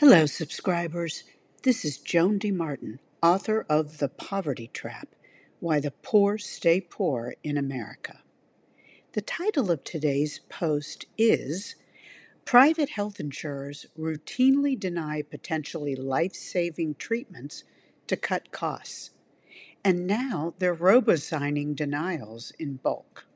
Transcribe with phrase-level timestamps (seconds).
[0.00, 1.24] Hello, subscribers.
[1.62, 2.50] This is Joan D.
[2.50, 5.08] Martin, author of The Poverty Trap
[5.58, 8.20] Why the Poor Stay Poor in America.
[9.12, 11.74] The title of today's post is
[12.46, 17.64] Private Health Insurers Routinely Deny Potentially Life Saving Treatments
[18.06, 19.10] to Cut Costs.
[19.84, 23.26] And now they're robo signing denials in bulk.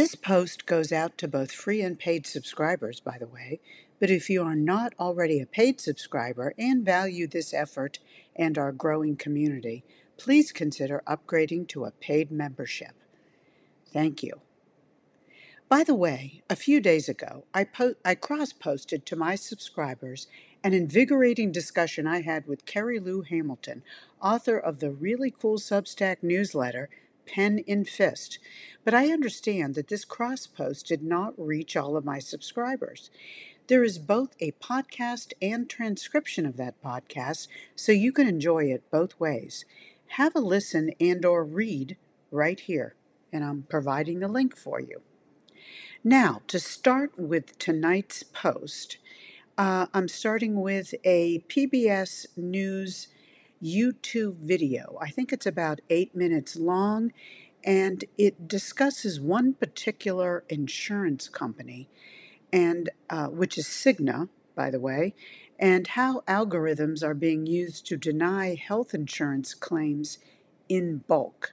[0.00, 3.60] This post goes out to both free and paid subscribers, by the way,
[3.98, 7.98] but if you are not already a paid subscriber and value this effort
[8.34, 9.84] and our growing community,
[10.16, 12.94] please consider upgrading to a paid membership.
[13.92, 14.40] Thank you.
[15.68, 20.28] By the way, a few days ago, I, po- I cross posted to my subscribers
[20.64, 23.82] an invigorating discussion I had with Carrie Lou Hamilton,
[24.22, 26.88] author of the really cool Substack newsletter
[27.32, 28.38] pen in fist.
[28.84, 33.10] But I understand that this cross post did not reach all of my subscribers.
[33.68, 38.90] There is both a podcast and transcription of that podcast, so you can enjoy it
[38.90, 39.64] both ways.
[40.16, 41.96] Have a listen and or read
[42.32, 42.96] right here,
[43.32, 45.02] and I'm providing the link for you.
[46.02, 48.98] Now, to start with tonight's post,
[49.56, 53.08] uh, I'm starting with a PBS News
[53.62, 54.98] YouTube video.
[55.00, 57.12] I think it's about eight minutes long,
[57.64, 61.88] and it discusses one particular insurance company,
[62.52, 65.14] and uh, which is Cigna, by the way,
[65.58, 70.18] and how algorithms are being used to deny health insurance claims
[70.68, 71.52] in bulk.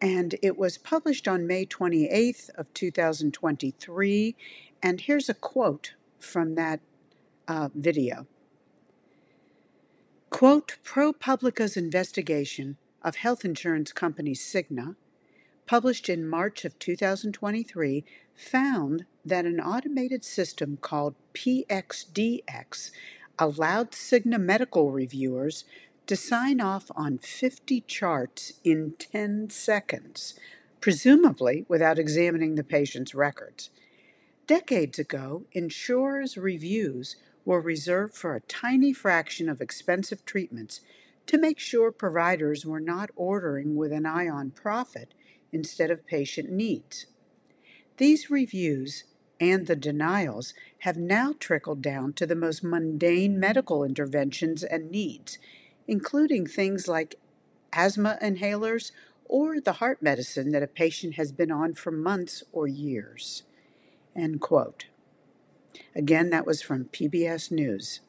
[0.00, 4.36] And it was published on May 28th of 2023.
[4.82, 6.80] And here's a quote from that
[7.48, 8.26] uh, video.
[10.36, 14.94] Quote ProPublica's investigation of health insurance company Cigna,
[15.64, 22.90] published in March of 2023, found that an automated system called PXDX
[23.38, 25.64] allowed Cigna medical reviewers
[26.06, 30.38] to sign off on 50 charts in 10 seconds,
[30.82, 33.70] presumably without examining the patient's records.
[34.46, 37.16] Decades ago, insurers' reviews
[37.46, 40.82] were reserved for a tiny fraction of expensive treatments
[41.26, 45.14] to make sure providers were not ordering with an eye on profit
[45.52, 47.06] instead of patient needs.
[47.96, 49.04] These reviews
[49.40, 55.38] and the denials have now trickled down to the most mundane medical interventions and needs,
[55.86, 57.14] including things like
[57.72, 58.92] asthma inhalers
[59.24, 63.42] or the heart medicine that a patient has been on for months or years.
[64.14, 64.86] End quote.
[65.94, 68.00] Again, that was from PBS News.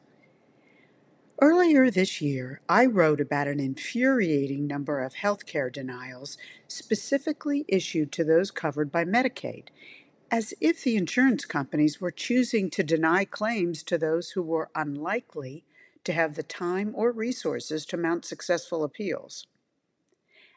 [1.40, 6.36] Earlier this year, I wrote about an infuriating number of healthcare denials
[6.66, 9.68] specifically issued to those covered by Medicaid,
[10.32, 15.64] as if the insurance companies were choosing to deny claims to those who were unlikely
[16.02, 19.46] to have the time or resources to mount successful appeals.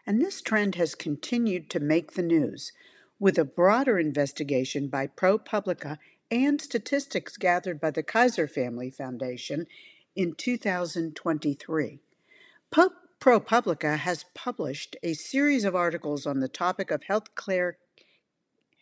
[0.07, 2.71] And this trend has continued to make the news,
[3.19, 5.99] with a broader investigation by ProPublica
[6.31, 9.67] and statistics gathered by the Kaiser Family Foundation
[10.15, 11.99] in 2023.
[13.19, 17.73] ProPublica has published a series of articles on the topic of healthcare,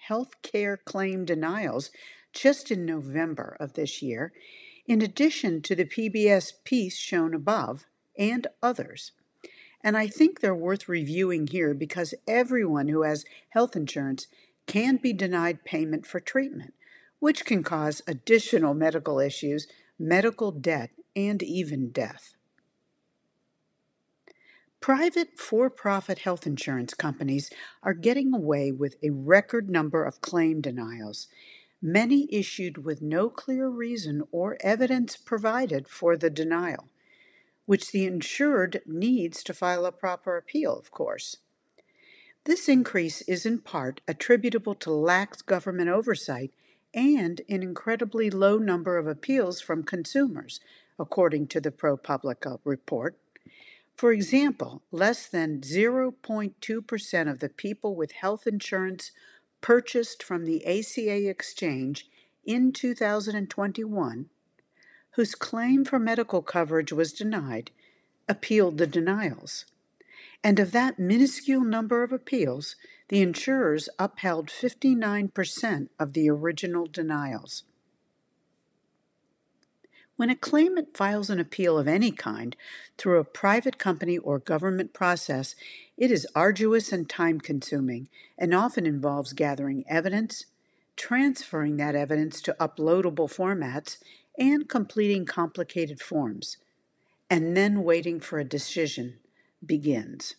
[0.07, 1.89] healthcare claim denials
[2.31, 4.31] just in November of this year,
[4.85, 7.85] in addition to the PBS piece shown above
[8.17, 9.11] and others.
[9.83, 14.27] And I think they're worth reviewing here because everyone who has health insurance
[14.67, 16.73] can be denied payment for treatment
[17.19, 22.35] which can cause additional medical issues, medical debt, and even death.
[24.79, 27.49] Private for profit health insurance companies
[27.83, 31.27] are getting away with a record number of claim denials,
[31.81, 36.87] many issued with no clear reason or evidence provided for the denial,
[37.65, 41.37] which the insured needs to file a proper appeal, of course.
[42.45, 46.51] This increase is in part attributable to lax government oversight
[46.93, 50.59] and an incredibly low number of appeals from consumers,
[50.97, 53.17] according to the ProPublica report.
[53.95, 59.11] For example, less than 0.2% of the people with health insurance
[59.61, 62.07] purchased from the ACA exchange
[62.45, 64.29] in 2021
[65.19, 67.71] whose claim for medical coverage was denied
[68.27, 69.65] appealed the denials.
[70.43, 72.75] And of that minuscule number of appeals,
[73.09, 77.63] the insurers upheld 59% of the original denials.
[80.15, 82.55] When a claimant files an appeal of any kind
[82.97, 85.55] through a private company or government process,
[85.97, 90.45] it is arduous and time consuming and often involves gathering evidence,
[90.95, 93.97] transferring that evidence to uploadable formats,
[94.37, 96.57] and completing complicated forms,
[97.29, 99.19] and then waiting for a decision
[99.65, 100.35] begins.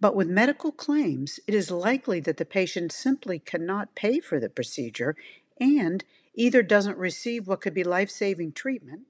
[0.00, 4.48] But with medical claims, it is likely that the patient simply cannot pay for the
[4.48, 5.16] procedure
[5.60, 6.04] and
[6.34, 9.02] either doesn't receive what could be life saving treatment,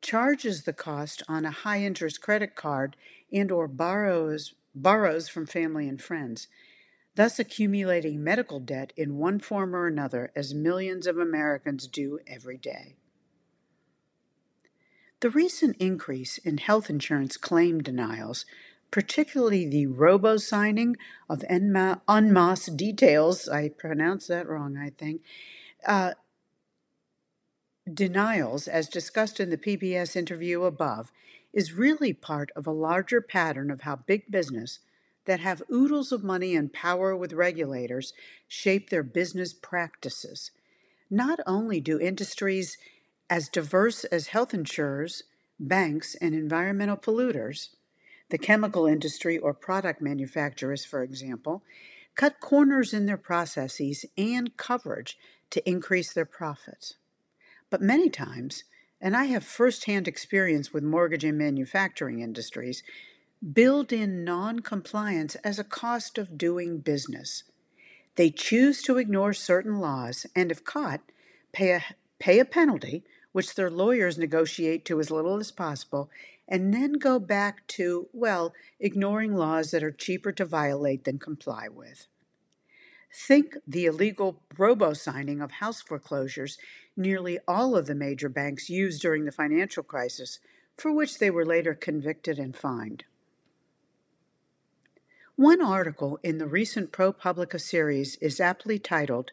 [0.00, 2.96] charges the cost on a high interest credit card,
[3.32, 6.46] and or borrows, borrows from family and friends,
[7.16, 12.56] thus accumulating medical debt in one form or another as millions of Americans do every
[12.56, 12.94] day.
[15.20, 18.44] The recent increase in health insurance claim denials
[18.94, 20.96] particularly the robo signing
[21.28, 23.48] of UNMAS details.
[23.48, 25.20] I pronounced that wrong, I think.
[25.84, 26.12] Uh,
[27.92, 31.10] denials, as discussed in the PBS interview above,
[31.52, 34.78] is really part of a larger pattern of how big business
[35.24, 38.12] that have oodles of money and power with regulators
[38.46, 40.52] shape their business practices.
[41.10, 42.78] Not only do industries
[43.28, 45.24] as diverse as health insurers,
[45.58, 47.70] banks, and environmental polluters
[48.30, 51.62] the chemical industry or product manufacturers, for example,
[52.14, 55.18] cut corners in their processes and coverage
[55.50, 56.94] to increase their profits.
[57.70, 58.64] But many times,
[59.00, 62.82] and I have firsthand experience with mortgage and manufacturing industries,
[63.52, 67.44] build in noncompliance as a cost of doing business.
[68.16, 71.00] They choose to ignore certain laws and, if caught,
[71.52, 71.82] pay a,
[72.18, 76.08] pay a penalty, which their lawyers negotiate to as little as possible,
[76.48, 81.68] and then go back to, well, ignoring laws that are cheaper to violate than comply
[81.68, 82.06] with.
[83.12, 86.58] Think the illegal robo signing of house foreclosures
[86.96, 90.40] nearly all of the major banks used during the financial crisis,
[90.76, 93.04] for which they were later convicted and fined.
[95.36, 99.30] One article in the recent ProPublica series is aptly titled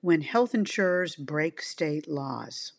[0.00, 2.72] When Health Insurers Break State Laws.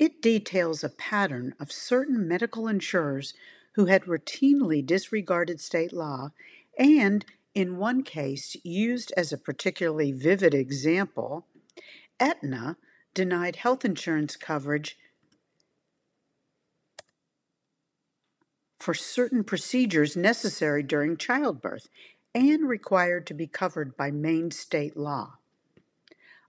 [0.00, 3.34] It details a pattern of certain medical insurers
[3.74, 6.30] who had routinely disregarded state law
[6.78, 7.22] and,
[7.54, 11.46] in one case, used as a particularly vivid example,
[12.18, 12.78] Aetna
[13.12, 14.96] denied health insurance coverage
[18.78, 21.88] for certain procedures necessary during childbirth
[22.34, 25.34] and required to be covered by Maine state law.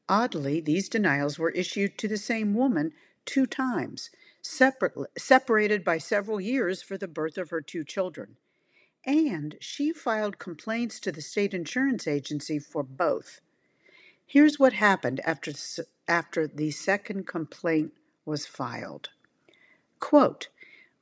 [0.08, 2.94] Oddly, these denials were issued to the same woman
[3.26, 4.10] two times,
[4.42, 8.38] separated by several years for the birth of her two children.
[9.06, 13.42] And she filed complaints to the state insurance agency for both.
[14.26, 15.52] Here's what happened after,
[16.08, 17.94] after the second complaint
[18.26, 19.10] was filed.
[20.00, 20.50] Quote,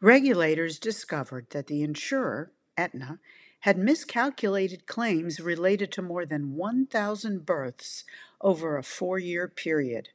[0.01, 3.19] regulators discovered that the insurer, Aetna,
[3.61, 8.05] had miscalculated claims related to more than 1,000 births
[8.41, 10.09] over a four year period.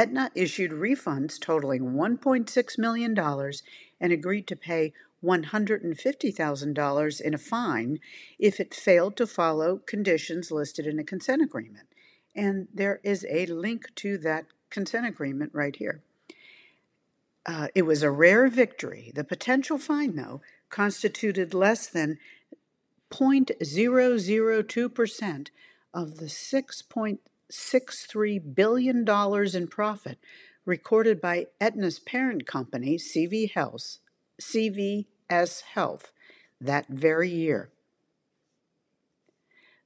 [0.00, 3.14] Aetna issued refunds totaling $1.6 million
[4.00, 7.98] and agreed to pay $150,000 in a fine
[8.38, 11.88] if it failed to follow conditions listed in a consent agreement.
[12.34, 16.00] And there is a link to that consent agreement right here.
[17.44, 19.12] Uh, it was a rare victory.
[19.14, 22.16] The potential fine, though, constituted less than
[23.10, 25.48] 0.002%
[25.92, 27.18] of the 6.6
[27.50, 29.06] $6.3 billion
[29.54, 30.18] in profit
[30.64, 33.98] recorded by Aetna's parent company, CV Health,
[34.40, 36.12] CVS Health,
[36.60, 37.70] that very year.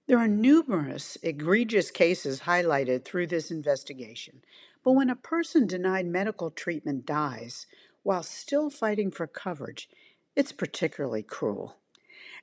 [0.07, 4.43] There are numerous egregious cases highlighted through this investigation,
[4.85, 7.67] but when a person denied medical treatment dies
[8.03, 9.89] while still fighting for coverage,
[10.37, 11.77] it's particularly cruel.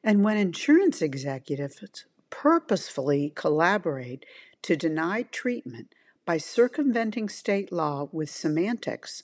[0.03, 4.25] And when insurance executives purposefully collaborate
[4.63, 5.93] to deny treatment
[6.25, 9.23] by circumventing state law with semantics,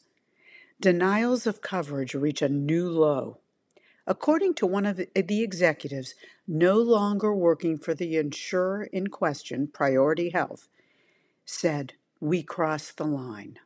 [0.79, 3.39] denials of coverage reach a new low.
[4.05, 6.13] According to one of the executives
[6.47, 10.67] no longer working for the insurer in question, Priority Health,
[11.45, 13.59] said, We crossed the line.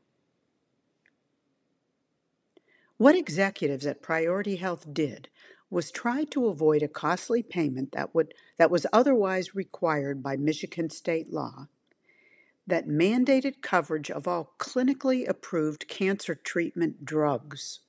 [2.97, 5.29] What executives at Priority Health did
[5.71, 10.89] was try to avoid a costly payment that would that was otherwise required by Michigan
[10.89, 11.67] state law
[12.67, 17.79] that mandated coverage of all clinically approved cancer treatment drugs.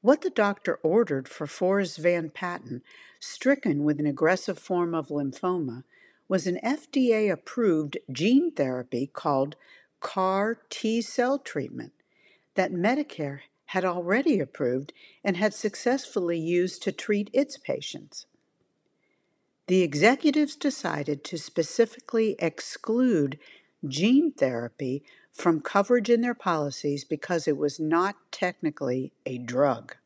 [0.00, 2.82] What the doctor ordered for Forrest Van Patten,
[3.18, 5.84] stricken with an aggressive form of lymphoma,
[6.26, 9.56] was an FDA approved gene therapy called
[10.00, 11.92] CAR T cell treatment
[12.54, 14.92] that Medicare had already approved
[15.24, 18.26] and had successfully used to treat its patients.
[19.68, 23.38] the executives decided to specifically exclude
[23.86, 29.96] gene therapy from coverage in their policies because it was not technically a drug.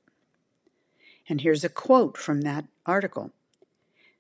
[1.29, 3.33] And here's a quote from that article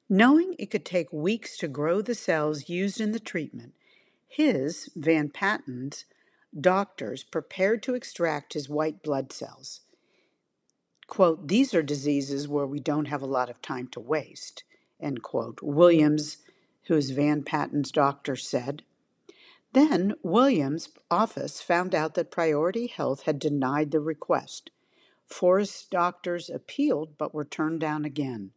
[0.09, 3.75] Knowing it could take weeks to grow the cells used in the treatment,
[4.29, 6.07] his, Van Patten's,
[6.61, 9.81] doctors prepared to extract his white blood cells.
[11.07, 14.65] Quote, These are diseases where we don't have a lot of time to waste,
[15.01, 15.61] end quote.
[15.63, 16.39] Williams,
[16.85, 18.83] who is Van Patten's doctor, said.
[19.73, 24.71] Then Williams' office found out that Priority Health had denied the request.
[25.27, 28.53] Forrest's doctors appealed but were turned down again.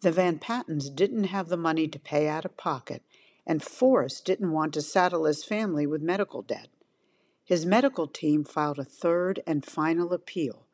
[0.00, 3.02] The Van Pattens didn't have the money to pay out of pocket,
[3.46, 6.68] and Forrest didn't want to saddle his family with medical debt.
[7.44, 10.66] His medical team filed a third and final appeal,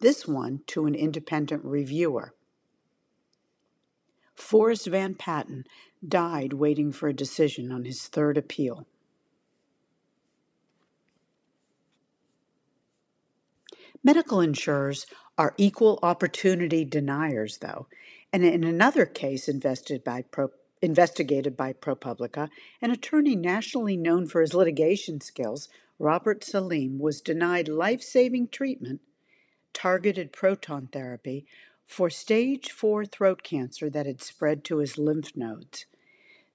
[0.00, 2.34] this one to an independent reviewer.
[4.34, 5.64] Forrest Van Patten
[6.06, 8.86] died waiting for a decision on his third appeal.
[14.04, 15.06] Medical insurers
[15.38, 17.86] are equal opportunity deniers, though,
[18.32, 20.50] and in another case investigated by, Pro,
[20.80, 22.48] investigated by ProPublica,
[22.80, 25.68] an attorney nationally known for his litigation skills,
[26.02, 29.00] Robert Salim, was denied life saving treatment,
[29.72, 31.46] targeted proton therapy,
[31.86, 35.86] for stage 4 throat cancer that had spread to his lymph nodes.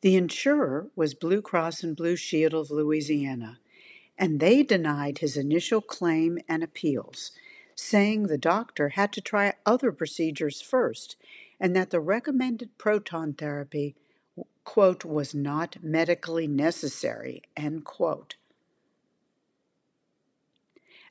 [0.02, 3.60] The insurer was Blue Cross and Blue Shield of Louisiana
[4.18, 7.32] and they denied his initial claim and appeals,
[7.74, 11.16] saying the doctor had to try other procedures first
[11.60, 13.96] and that the recommended proton therapy,
[14.64, 18.36] quote, was not medically necessary, end quote.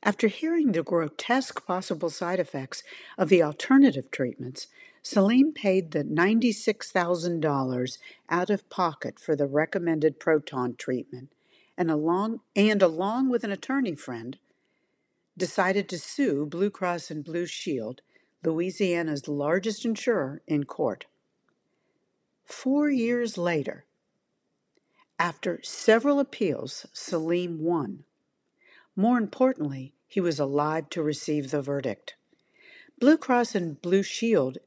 [0.03, 2.83] After hearing the grotesque possible side effects
[3.17, 4.67] of the alternative treatments,
[5.01, 7.97] Salim paid the $96,000
[8.29, 11.29] out of pocket for the recommended proton treatment
[11.77, 14.37] and along and along with an attorney friend
[15.37, 18.01] decided to sue Blue Cross and Blue Shield,
[18.43, 21.05] Louisiana's largest insurer, in court.
[22.45, 23.85] 4 years later,
[25.19, 28.03] after several appeals, Salim won.
[28.99, 32.15] More importantly, he was alive to receive the verdict.
[32.99, 34.57] Blue Cross and Blue Shield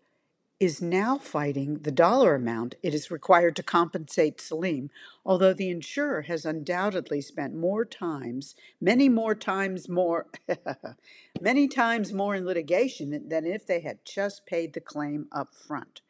[0.61, 4.89] is now fighting the dollar amount it is required to compensate Salim,
[5.27, 10.29] although the insurer has undoubtedly spent more times, many more times more,
[11.41, 16.03] many times more in litigation than if they had just paid the claim up front.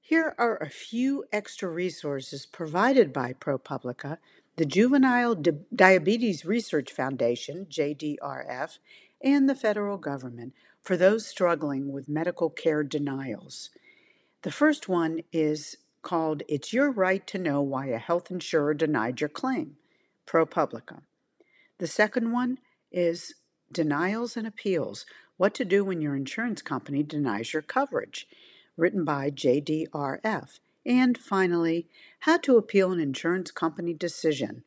[0.00, 4.18] Here are a few extra resources provided by ProPublica,
[4.58, 8.78] the Juvenile Di- Diabetes Research Foundation, JDRF,
[9.22, 13.70] and the federal government for those struggling with medical care denials.
[14.42, 19.20] The first one is called It's Your Right to Know Why a Health Insurer Denied
[19.20, 19.76] Your Claim,
[20.26, 21.02] ProPublica.
[21.78, 22.58] The second one
[22.90, 23.34] is
[23.70, 28.26] Denials and Appeals What to Do When Your Insurance Company Denies Your Coverage,
[28.76, 30.58] written by JDRF.
[30.88, 31.86] And finally,
[32.20, 34.64] How to Appeal an Insurance Company Decision,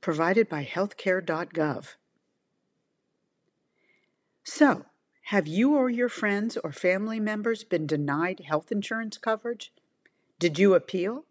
[0.00, 1.96] provided by healthcare.gov.
[4.42, 4.86] So,
[5.24, 9.74] have you or your friends or family members been denied health insurance coverage?
[10.38, 11.26] Did you appeal?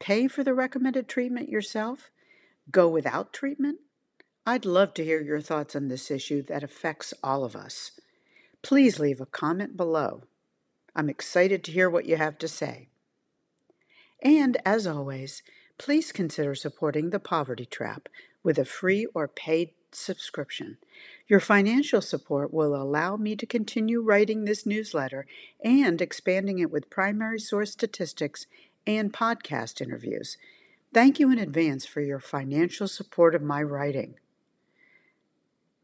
[0.00, 2.10] Pay for the recommended treatment yourself?
[2.72, 3.78] Go without treatment?
[4.44, 7.92] I'd love to hear your thoughts on this issue that affects all of us.
[8.62, 10.22] Please leave a comment below.
[10.96, 12.88] I'm excited to hear what you have to say.
[14.22, 15.42] And as always,
[15.78, 18.08] please consider supporting the Poverty Trap
[18.42, 20.78] with a free or paid subscription.
[21.28, 25.26] Your financial support will allow me to continue writing this newsletter
[25.62, 28.46] and expanding it with primary source statistics
[28.86, 30.36] and podcast interviews.
[30.92, 34.14] Thank you in advance for your financial support of my writing.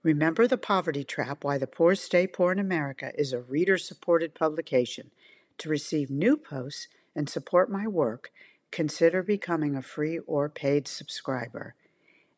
[0.03, 4.35] Remember the Poverty Trap Why the Poor Stay Poor in America is a reader supported
[4.35, 5.11] publication.
[5.59, 8.31] To receive new posts and support my work,
[8.71, 11.75] consider becoming a free or paid subscriber.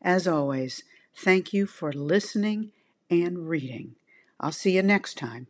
[0.03, 0.83] As always,
[1.19, 2.73] Thank you for listening
[3.09, 3.95] and reading.
[4.39, 5.47] I'll see you next time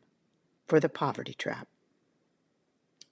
[0.69, 1.67] for The Poverty Trap.